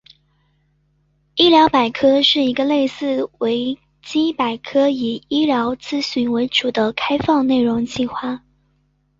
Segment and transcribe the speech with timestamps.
[1.35, 8.41] 医疗百科是一个类似维基百科以医疗资讯为主的开放内容计划。